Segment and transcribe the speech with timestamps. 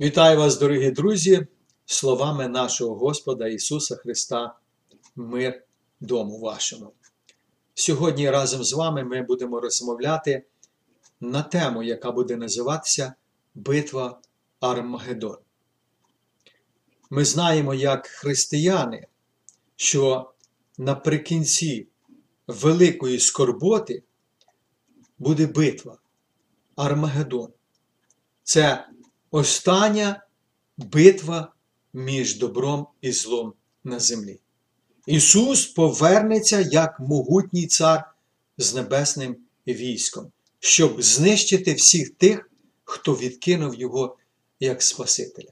[0.00, 1.46] Вітаю вас, дорогі друзі,
[1.86, 4.54] словами нашого Господа Ісуса Христа,
[5.14, 5.64] мир
[6.00, 6.92] дому вашому.
[7.74, 10.44] Сьогодні разом з вами ми будемо розмовляти
[11.20, 13.14] на тему, яка буде називатися
[13.54, 14.20] Битва
[14.60, 15.36] Армагеддон.
[17.10, 19.06] Ми знаємо, як християни,
[19.76, 20.32] що
[20.78, 21.88] наприкінці
[22.46, 24.02] великої скорботи
[25.18, 25.98] буде битва
[26.76, 27.52] Армагеддон.
[28.42, 28.86] Це
[29.36, 30.22] остання
[30.76, 31.52] битва
[31.92, 33.52] між добром і злом
[33.84, 34.40] на землі.
[35.06, 38.14] Ісус повернеться як могутній цар
[38.58, 39.36] з небесним
[39.66, 42.50] військом, щоб знищити всіх тих,
[42.84, 44.16] хто відкинув Його
[44.60, 45.50] як Спасителя.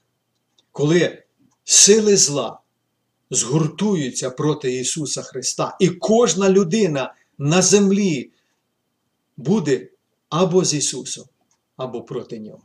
[0.72, 1.22] Коли
[1.64, 2.58] сили зла
[3.30, 8.30] згуртуються проти Ісуса Христа, і кожна людина на землі
[9.36, 9.88] буде
[10.28, 11.24] або з Ісусом,
[11.76, 12.62] або проти Нього.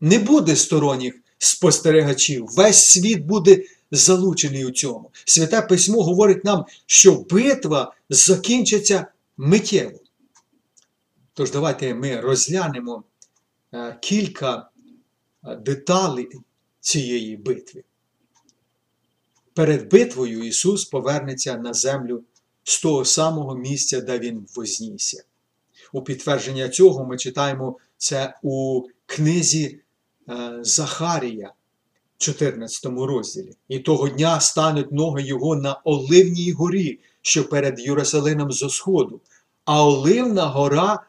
[0.00, 2.46] Не буде сторонніх спостерігачів.
[2.46, 5.10] Весь світ буде залучений у цьому.
[5.24, 9.98] Святе письмо говорить нам, що битва закінчиться миттєво.
[11.34, 13.04] Тож давайте ми розглянемо
[13.74, 14.68] е, кілька
[15.44, 16.28] е, деталей
[16.80, 17.84] цієї битви.
[19.54, 22.24] Перед битвою Ісус повернеться на землю
[22.64, 25.24] з того самого місця, де Він вознісся.
[25.92, 29.80] У підтвердження цього ми читаємо це у книзі
[30.28, 31.52] е, Захарія,
[32.18, 33.52] 14 розділі.
[33.68, 39.20] І того дня стануть ноги його на Оливній горі, що перед Єрусалимом зо сходу,
[39.64, 41.06] а Оливна гора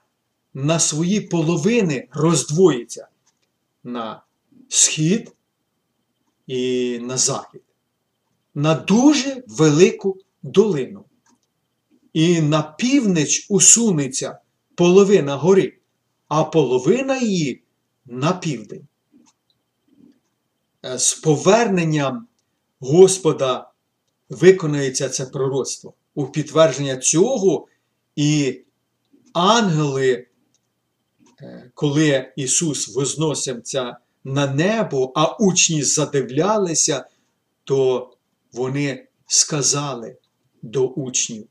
[0.54, 3.08] на свої половини роздвоїться
[3.84, 4.24] на
[4.70, 5.32] схід
[6.48, 7.62] і на захід,
[8.56, 11.06] на дуже велику долину.
[12.14, 14.40] І на північ усунеться
[14.76, 15.78] половина гори,
[16.28, 17.62] а половина її
[18.06, 18.88] на південь.
[20.86, 22.28] Е, З поверненням
[22.80, 23.72] Господа
[24.30, 25.94] виконується це пророцтво.
[26.16, 27.68] У підтвердження цього
[28.16, 28.62] і
[29.34, 30.28] ангели,
[31.42, 37.06] е, коли Ісус возносився на небо, а учні задивлялися,
[37.64, 38.10] то
[38.54, 40.18] вони сказали
[40.62, 41.48] до учнів: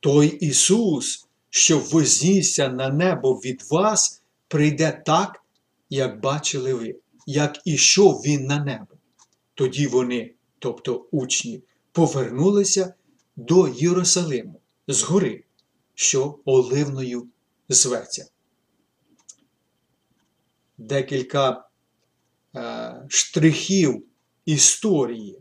[0.00, 5.42] Той Ісус, що вознісся на небо від вас, прийде так,
[5.90, 6.96] як бачили ви,
[7.26, 8.94] як ішов він на небо.
[9.54, 11.62] Тоді вони, тобто учні,
[11.92, 12.94] повернулися
[13.36, 15.44] до Єрусалиму з гори,
[15.94, 17.28] що Оливною
[17.68, 18.26] зветься.
[20.78, 21.64] Декілька
[22.56, 24.04] е, штрихів
[24.44, 25.38] історії.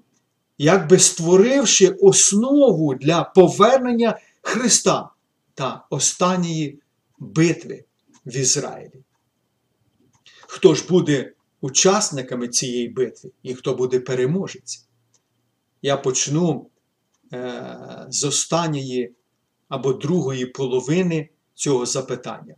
[0.58, 5.10] якби створивши основу для повернення Христа
[5.54, 6.80] та останньої
[7.20, 7.84] битви
[8.26, 9.04] в Ізраїлі.
[10.48, 14.88] Хто ж буде учасниками цієї битви і хто буде переможець?
[15.82, 16.70] Я почну
[17.34, 19.16] е, з останньої
[19.70, 22.56] або другої половини цього запитання.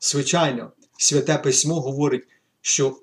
[0.00, 2.28] Звичайно, Святе Письмо говорить,
[2.60, 3.00] що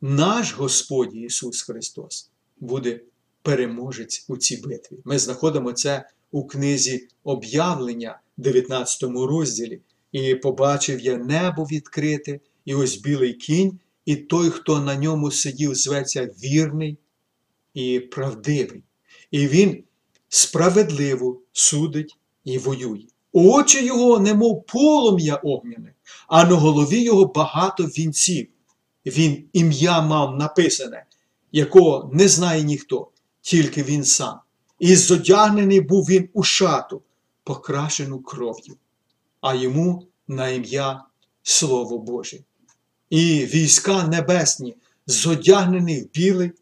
[0.00, 2.31] наш Господь Ісус Христос
[2.62, 3.00] буде
[3.42, 4.96] переможець у цій битві.
[5.04, 9.80] Ми знаходимо це у книзі об'явлення, 19 розділі.
[10.12, 15.74] І побачив я небо відкрите, і ось білий кінь, і той, хто на ньому сидів,
[15.74, 16.98] зветься вірний
[17.74, 18.82] і правдивий.
[19.30, 19.84] І він
[20.28, 23.04] справедливо судить і воює.
[23.32, 25.94] Очі його, немов полум'я огняне,
[26.28, 28.48] а на голові його багато вінців.
[29.06, 31.04] Він ім'я мав написане,
[31.52, 33.08] якого не знає ніхто,
[33.40, 34.38] тільки він сам.
[34.78, 37.02] І зодягнений був він у шату,
[37.44, 38.76] покрашену кров'ю,
[39.40, 41.04] а йому на ім'я
[41.42, 42.38] Слово Боже.
[43.10, 44.76] І війська небесні,
[45.06, 46.52] зодягнені в білий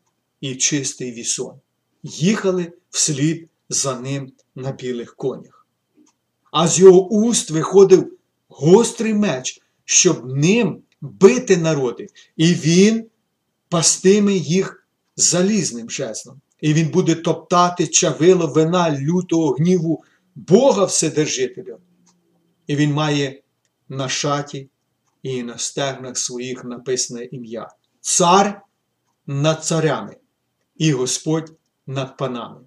[0.40, 1.54] і чистий вісон,
[2.02, 5.66] їхали вслід за ним на білих конях.
[6.52, 8.12] А з його уст виходив
[8.48, 13.06] гострий меч, щоб ним бити народи, і він
[13.68, 14.79] пастиме їх
[15.20, 16.40] залізним жезлом.
[16.60, 21.78] І він буде топтати чавило вина лютого гніву Бога Вседержителя.
[22.66, 23.42] І він має
[23.88, 24.70] на шаті
[25.22, 27.68] і на стегнах своїх написане ім'я.
[28.00, 28.62] Цар
[29.26, 30.16] над царями
[30.76, 31.56] і Господь
[31.86, 32.60] над панами.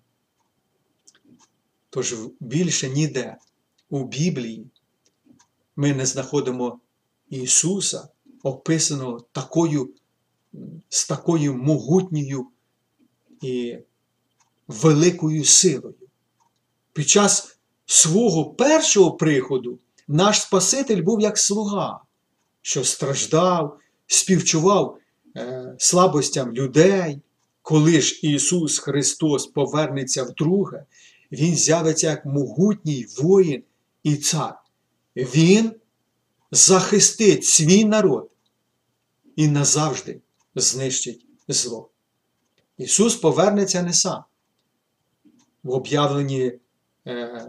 [1.89, 3.37] Тож більше ніде
[3.89, 4.67] у Біблії
[5.75, 6.79] ми не знаходимо
[7.29, 8.07] Ісуса,
[8.43, 9.93] описаного такою,
[10.89, 12.47] з такою могутньою
[13.41, 13.77] і
[14.67, 15.95] великою силою.
[16.93, 21.99] Під час свого першого приходу наш Спаситель був як слуга,
[22.61, 24.97] що страждав, співчував
[25.37, 27.21] е, слабостям людей.
[27.61, 30.85] Коли ж Ісус Христос повернеться вдруге,
[31.31, 33.63] Він з'явиться як могутній воїн
[34.03, 34.55] і цар.
[35.15, 35.71] Він
[36.51, 38.29] захистить свій народ
[39.35, 40.21] і назавжди
[40.55, 41.89] знищить зло.
[42.77, 44.23] Ісус повернеться не сам.
[45.63, 46.51] В об'явленні
[47.07, 47.47] е,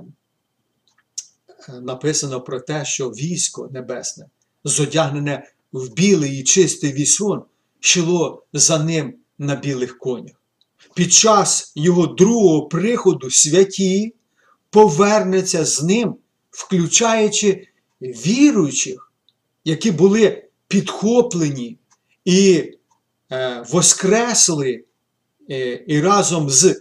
[1.83, 4.27] написано про те, що військо небесне,
[4.65, 7.43] зодягнене в білий і чистий вісон,
[7.81, 10.35] йшло за ним на білих конях.
[10.95, 14.15] Під час його другого приходу святі
[14.71, 16.17] повернеться з ним,
[16.51, 17.69] включаючи
[18.01, 19.12] віруючих,
[19.65, 21.79] які були підхоплені
[22.25, 22.73] і
[23.69, 24.84] воскресли,
[25.50, 26.81] е, і разом з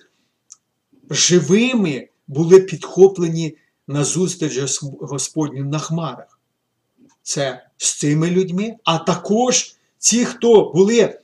[1.09, 3.57] живими були підхоплені
[3.87, 6.39] на зустріч Господню на хмарах.
[7.23, 11.19] Це з цими людьми, а також ті, хто були е,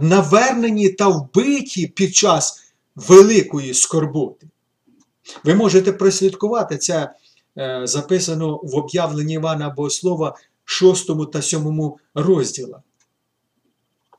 [0.00, 2.60] навернені та вбиті під час
[2.96, 4.46] великої скорботи.
[5.44, 7.14] Ви можете прослідкувати це
[7.58, 12.80] е, записано в об'явленні Івана Богослова 6 та 7 розділах.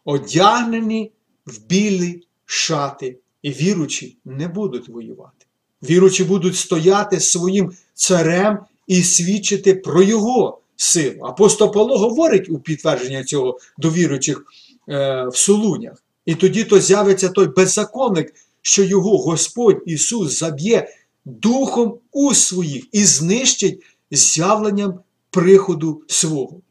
[0.06, 1.12] Одягнені
[1.46, 5.46] в білі шати, і віручі не будуть воювати.
[5.84, 11.26] Віручі будуть стояти своїм царем і свідчити про його силу.
[11.26, 14.44] Апостол Павло говорить у підтвердження цього до віруючих
[14.90, 16.04] е, в Солунях.
[16.26, 20.88] І тоді то з'явиться той беззаконник, що його Господь Ісус заб'є
[21.26, 25.00] духом у своїх і знищить з'явленням
[25.30, 26.62] приходу свого.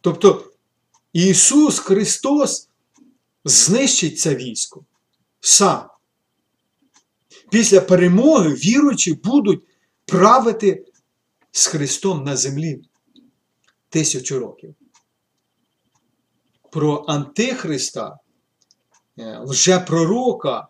[0.00, 0.44] Тобто
[1.12, 2.68] Ісус Христос
[3.44, 4.84] знищить це військо
[5.40, 5.88] сам.
[7.50, 9.62] Після перемоги віруючі будуть
[10.04, 10.84] правити
[11.52, 12.82] з Христом на землі
[13.88, 14.74] тисячу років.
[16.70, 18.18] Про Антихриста,
[19.18, 20.68] е, лжепророка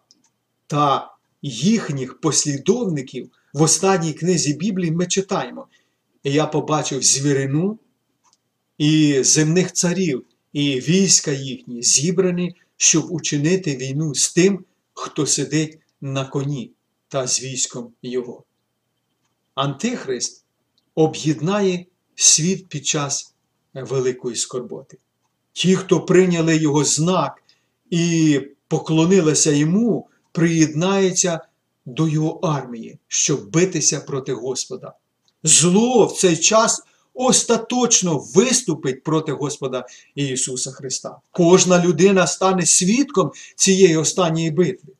[0.66, 5.68] та їхніх послідовників в останній книзі Біблії ми читаємо.
[6.22, 7.78] І я побачив звірину
[8.78, 14.64] і земних царів, і війська їхні зібрані, щоб учинити війну з тим,
[14.94, 16.72] хто сидить на коні
[17.08, 18.44] та з військом його.
[19.54, 20.44] Антихрист
[20.94, 23.34] об'єднає світ під час
[23.74, 24.98] великої скорботи.
[25.52, 27.42] Ті, хто прийняли його знак
[27.90, 31.40] і поклонилися йому, приєднаються
[31.86, 34.92] до його армії, щоб битися проти Господа.
[35.42, 36.82] Зло в цей час
[37.18, 41.16] остаточно виступить проти Господа Ісуса Христа.
[41.30, 44.92] Кожна людина стане свідком цієї останньої битви.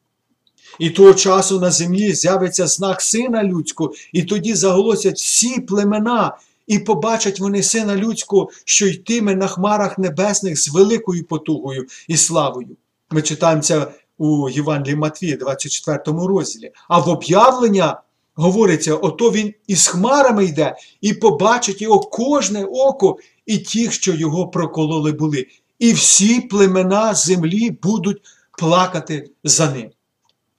[0.78, 6.78] І того часу на землі з'явиться знак Сина Людського, і тоді заголосять всі племена, і
[6.78, 12.76] побачать вони Сина Людського, що йтиме на хмарах небесних з великою потугою і славою.
[13.10, 13.86] Ми читаємо це
[14.18, 16.72] у Євангелії Матвія, 24 розділі.
[16.88, 18.00] А в об'явлення
[18.38, 23.16] говориться, ото він із хмарами йде, і побачить його кожне око,
[23.46, 25.46] і ті, що його прокололи були.
[25.78, 28.22] І всі племена землі будуть
[28.58, 29.90] плакати за ним.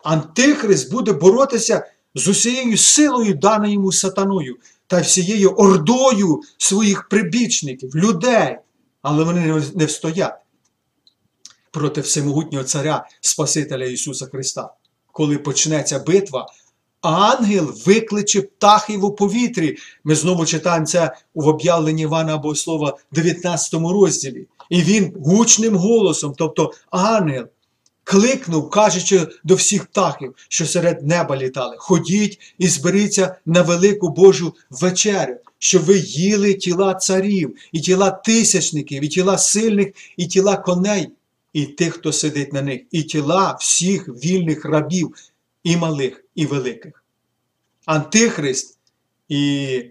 [0.03, 4.57] Антихрист буде боротися з усією силою, даною йому сатаною,
[4.87, 8.57] та всією ордою своїх прибічників, людей,
[9.01, 10.39] але вони не встоять
[11.71, 14.73] проти всемогутнього Царя Спасителя Ісуса Христа.
[15.11, 16.47] Коли почнеться битва,
[17.01, 19.77] ангел викличе птахів у повітрі.
[20.03, 24.47] Ми знову читаємо це в об'явленні Івана Богослова, 19 розділі.
[24.69, 27.45] І він гучним голосом, тобто ангел,
[28.03, 34.53] кликнув, кажучи до всіх птахів, що серед неба літали: Ходіть і зберіться на велику Божу
[34.69, 39.87] вечерю, щоб ви їли тіла царів, і тіла тисячників, і тіла сильних,
[40.17, 41.09] і тіла коней,
[41.53, 45.13] і тих, хто сидить на них, і тіла всіх вільних рабів,
[45.63, 47.03] і малих, і великих.
[47.85, 48.77] Антихрист
[49.29, 49.83] і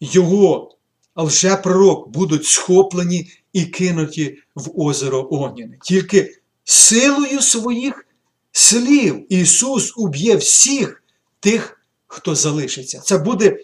[0.00, 0.76] його
[1.16, 5.78] лжепророк будуть схоплені і кинуті в озеро Огняне.
[5.82, 8.06] Тільки силою своїх
[8.52, 11.02] слів Ісус уб'є всіх
[11.40, 13.00] тих, хто залишиться.
[13.00, 13.58] Це буде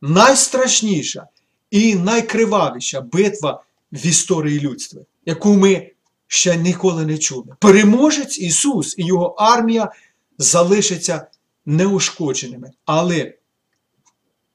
[0.00, 1.26] найстрашніша
[1.70, 5.90] і найкривавіша битва в історії людства, яку ми
[6.26, 7.56] ще ніколи не чули.
[7.58, 9.92] Переможець Ісус і Його армія
[10.40, 11.28] залишаться
[11.66, 12.72] неушкодженими.
[12.84, 13.34] Але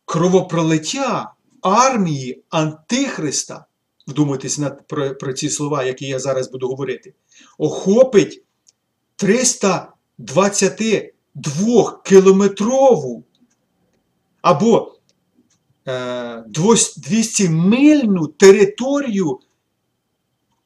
[0.06, 3.66] кровопролиття армії Антихриста,
[4.08, 7.14] вдумайтесь на, про, про ці слова, які я зараз буду говорити,
[7.58, 8.44] охопить
[9.16, 13.24] 322 кілометрову
[14.42, 14.96] або
[15.88, 19.40] е, 200 мильну територію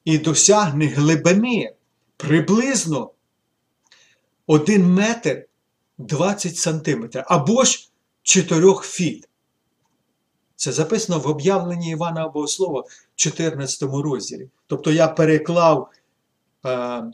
[0.05, 1.73] і досягне глибини
[2.17, 3.11] приблизно
[4.49, 5.45] 1 метр
[5.97, 7.89] 20 сантиметрів або ж
[8.23, 9.29] 4 фіт.
[10.55, 14.49] Це записано в об'явленні Івана Богослова в 14 розділі.
[14.67, 15.89] Тобто я переклав
[16.65, 16.69] е,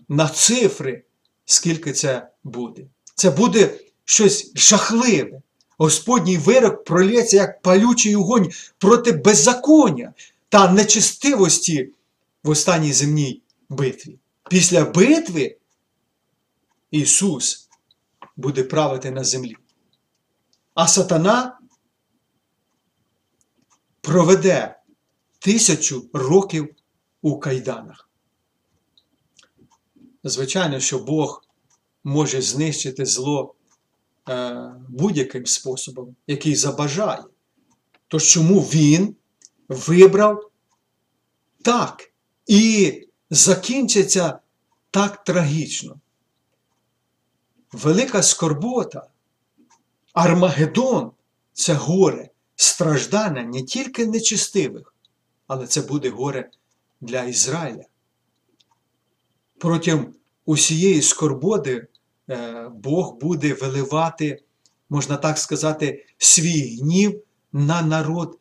[0.09, 1.03] на цифри,
[1.45, 2.81] скільки це буде.
[3.15, 3.73] Це буде
[4.05, 5.41] щось жахливе.
[5.77, 10.13] Господній вирок пролється як палючий огонь проти беззаконня
[10.49, 11.89] та нечестивості
[12.43, 14.17] в останній земній битві.
[14.49, 15.57] Після битви
[16.95, 17.69] Ісус
[18.35, 19.55] буде правити на землі.
[20.73, 21.59] А сатана
[24.01, 24.79] проведе
[25.39, 26.75] тисячу років
[27.21, 28.09] у кайданах.
[30.23, 31.43] Звичайно, що Бог
[32.03, 33.55] може знищити зло
[34.29, 37.23] е, будь-яким способом, який забажає.
[38.07, 39.15] То чому він
[39.69, 40.51] вибрав
[41.61, 42.13] так
[42.47, 42.93] і
[43.29, 44.39] закінчиться
[44.91, 45.99] так трагічно?
[47.75, 49.07] Велика скорбота,
[50.13, 51.11] Армагеддон–
[51.53, 54.93] це горе, страждання не тільки нечистивих,
[55.47, 56.49] але це буде горе
[57.01, 57.83] для Ізраїля.
[59.57, 60.13] Протягом
[60.45, 61.87] усієї скорботи
[62.29, 64.43] е, Бог буде виливати,
[64.89, 68.39] можна так сказати, свій гнів на народ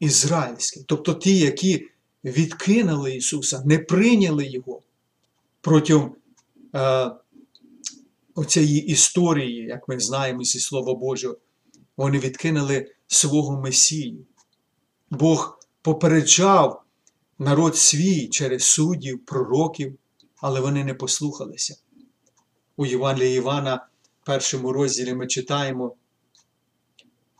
[0.00, 0.84] ізраїльський.
[0.86, 1.88] Тобто ті, які
[2.24, 4.82] відкинули Ісуса, не прийняли Його
[5.60, 6.14] протягом
[6.74, 7.10] е,
[8.34, 11.36] оцієї історії, як ми знаємо зі Слова Божого,
[11.96, 14.26] вони відкинули свого Месію.
[15.10, 16.82] Бог попереджав
[17.38, 19.98] народ свій через суддів, пророків,
[20.36, 21.76] але вони не послухалися.
[22.76, 23.86] У Євангелії Івана,
[24.24, 25.96] першому розділі ми читаємо,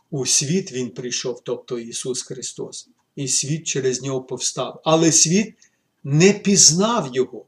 [0.09, 4.81] у світ Він прийшов, тобто Ісус Христос, і світ через нього повстав.
[4.85, 5.55] Але світ
[6.03, 7.45] не пізнав Його.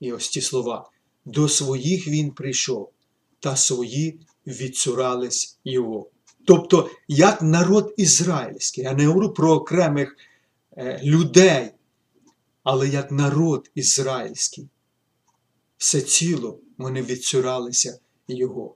[0.00, 0.90] І ось ті слова.
[1.24, 2.90] До своїх Він прийшов,
[3.40, 6.10] та свої відцурались Його.
[6.44, 10.16] Тобто, як народ ізраїльський, я не говорю про окремих
[10.76, 11.70] е, людей,
[12.62, 14.68] але як народ ізраїльський,
[15.78, 17.98] все ціло вони відцуралися
[18.28, 18.74] Його.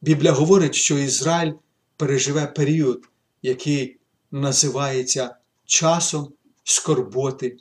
[0.00, 1.52] Біблія говорить, що Ізраїль
[1.96, 3.04] переживе період,
[3.42, 3.98] який
[4.30, 6.32] називається часом
[6.64, 7.56] скорботи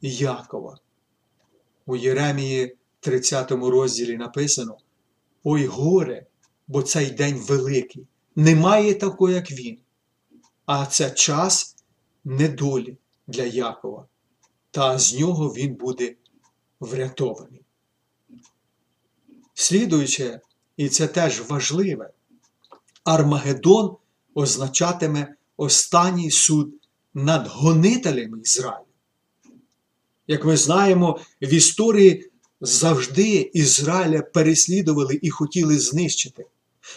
[0.00, 0.78] Якова.
[1.86, 2.76] У Єремії
[3.08, 4.76] 30 розділі написано:
[5.44, 6.26] Ой горе,
[6.66, 9.78] бо цей день великий, немає такого, як він,
[10.66, 11.76] а це час
[12.24, 12.96] недолі
[13.26, 14.06] для Якова,
[14.70, 16.14] та з нього він буде
[16.80, 17.60] врятований.
[19.54, 20.40] Слідуючи,
[20.76, 22.10] і це теж важливе,
[23.04, 23.96] Армагеддон
[24.34, 26.74] означатиме останній суд
[27.14, 28.84] над гонителями Ізраїлю.
[30.26, 36.46] Як ми знаємо, в історії завжди Ізраїля переслідували і хотіли знищити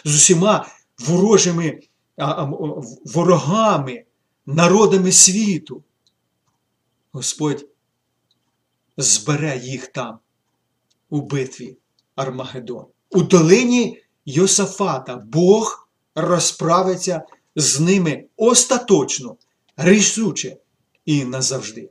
[0.04, 0.66] з усіма
[0.98, 1.80] ворожими
[3.04, 4.04] ворогами,
[4.46, 5.82] народами світу.
[7.12, 7.66] Господь
[8.96, 10.18] збере їх там,
[11.10, 11.76] у битві
[12.16, 12.86] Армагеддон.
[13.10, 17.22] У долині Йосафата Бог розправиться
[17.56, 19.36] з ними остаточно,
[19.76, 20.56] рішуче
[21.04, 21.90] і назавжди.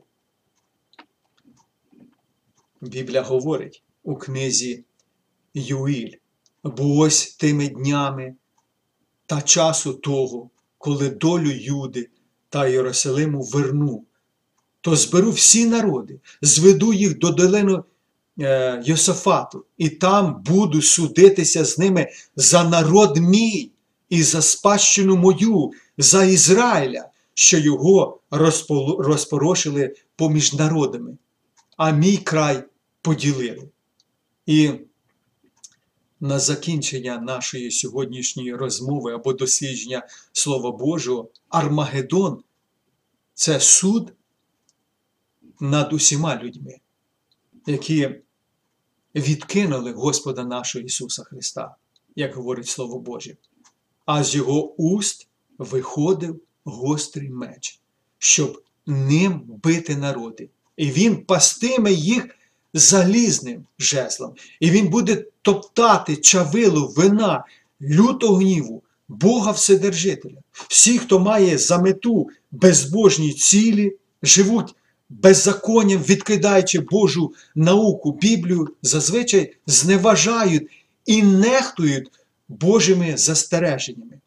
[2.82, 4.84] Біблія говорить у книзі
[5.54, 6.14] Юїль,
[6.64, 8.34] бо ось тими днями
[9.26, 12.08] та часу того, коли долю Юди
[12.48, 14.04] та Єрусалиму верну,
[14.80, 17.84] то зберу всі народи, зведу їх до долину
[18.40, 23.70] е, Йосафату, і там буду судитися з ними за народ мій
[24.08, 28.20] і за спадщину мою, за Ізраїля, що його
[28.98, 31.16] розпорошили поміж народами,
[31.76, 32.64] а мій край
[33.02, 33.68] поділили.
[34.46, 34.72] І
[36.20, 42.42] на закінчення нашої сьогоднішньої розмови або дослідження Слова Божого, Армагеддон
[43.34, 44.12] це суд
[45.60, 46.78] над усіма людьми,
[47.66, 48.20] які
[49.14, 51.76] відкинули Господа нашого Ісуса Христа.
[52.16, 53.36] як говорить Слово Боже,
[54.06, 55.28] а з його уст
[55.58, 57.80] виходив гострий меч,
[58.18, 60.50] щоб ним бити народи.
[60.76, 62.28] І він пастиме їх
[62.74, 64.32] залізним жезлом.
[64.60, 67.44] І він буде топтати чавилу вина,
[67.82, 70.36] лютого гніву, Бога Вседержителя.
[70.52, 74.74] Всі, хто має за мету безбожні цілі, живуть
[75.08, 80.68] беззаконням, відкидаючи Божу науку, Біблію, зазвичай зневажають
[81.06, 82.10] і нехтують
[82.48, 84.18] Божими застереженнями,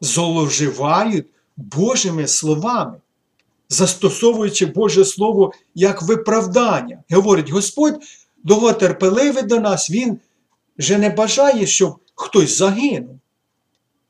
[0.00, 2.96] зловживають Божими словами,
[3.68, 7.02] застосовуючи Боже Слово як виправдання.
[7.10, 8.00] Говорить, Господь
[8.44, 10.18] довготерпеливий до нас, Він
[10.78, 13.18] вже не бажає, щоб хтось загинув.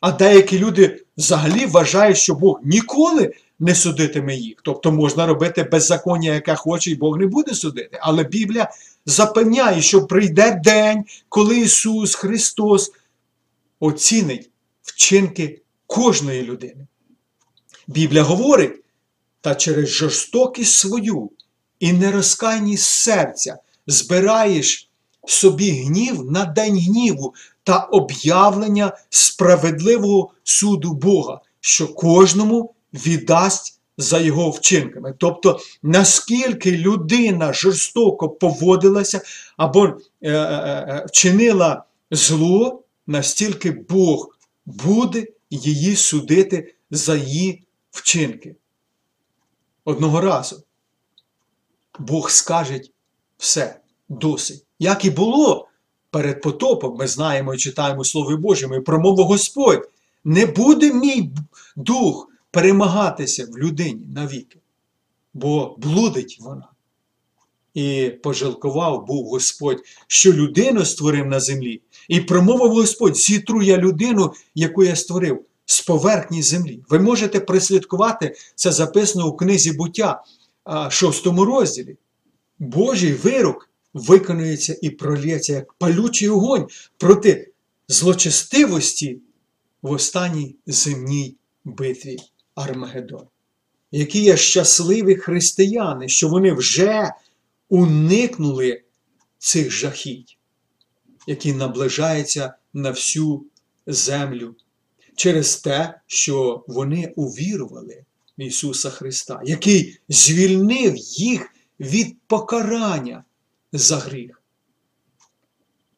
[0.00, 4.56] А деякі люди взагалі вважають, що Бог ніколи не судитиме їх.
[4.62, 7.98] Тобто можна робити беззаконня, яке хоче, і Бог не буде судити.
[8.00, 8.70] Але Біблія
[9.06, 12.92] запевняє, що прийде день, коли Ісус Христос
[13.80, 14.50] оцінить
[14.82, 16.86] вчинки кожної людини.
[17.86, 18.72] Біблія говорить,
[19.40, 21.30] та через жорстокість свою
[21.80, 24.90] і нерозкайність серця збираєш
[25.26, 34.50] собі гнів на день гніву та об'явлення справедливого суду Бога, що кожному віддасть за його
[34.50, 35.14] вчинками.
[35.18, 39.20] Тобто, наскільки людина жорстоко поводилася
[39.56, 48.56] або е, е, е, вчинила зло, настільки Бог буде її судити за її вчинки.
[49.88, 50.64] Одного разу
[51.98, 52.80] Бог скаже
[53.38, 54.64] все досить.
[54.78, 55.68] Як і було
[56.10, 59.90] перед потопом, ми знаємо і читаємо Слово Боже, і промовив Господь,
[60.24, 61.30] не буде мій
[61.76, 64.58] дух перемагатися в людині навіки,
[65.34, 66.68] бо блудить вона.
[67.74, 74.32] І пожалкував був Господь, що людину створив на землі, і промовив Господь, зітру я людину,
[74.54, 76.82] яку я створив з поверхні землі.
[76.88, 80.22] Ви можете прислідкувати, це записано у книзі буття,
[80.90, 81.96] шостому розділі.
[82.58, 86.66] Божий вирок виконується і пролється як палючий огонь
[86.98, 87.52] проти
[87.88, 89.20] злочестивості
[89.82, 92.16] в останній земній битві
[92.54, 93.26] Армагеддон.
[93.92, 97.12] Які є щасливі християни, що вони вже
[97.68, 98.82] уникнули
[99.38, 100.38] цих жахіть,
[101.26, 103.44] які наближаються на всю
[103.86, 104.54] землю
[105.18, 108.04] через те, що вони увірували
[108.38, 113.24] в Ісуса Христа, який звільнив їх від покарання
[113.72, 114.42] за гріх.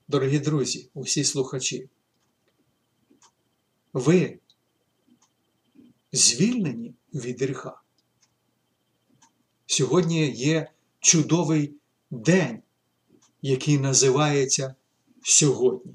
[0.09, 1.89] Дорогі друзі, усі слухачі,
[3.93, 4.39] ви
[6.13, 7.81] звільнені від гріха.
[9.67, 11.75] Сьогодні є чудовий
[12.11, 12.63] день,
[13.43, 14.75] який називається
[15.23, 15.95] сьогодні.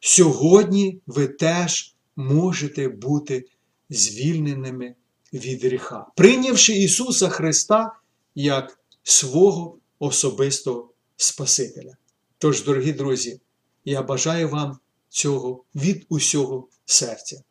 [0.00, 3.44] Сьогодні ви теж можете бути
[3.90, 4.94] звільненими
[5.32, 7.92] від гріха, прийнявши Ісуса Христа
[8.34, 11.96] як свого особистого Спасителя.
[12.38, 13.40] Тож, дорогі друзі,
[13.84, 17.42] я бажаю вам цього від усього серця.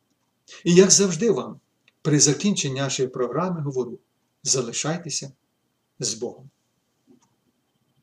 [0.64, 1.60] І як завжди вам,
[2.02, 3.98] при закінченні нашої програми говорю:
[4.42, 5.32] залишайтеся
[5.98, 6.50] з Богом.